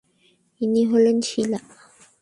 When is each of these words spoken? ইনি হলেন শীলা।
ইনি 0.61 0.81
হলেন 0.91 1.17
শীলা। 1.29 1.59